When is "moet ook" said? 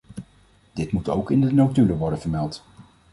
0.91-1.31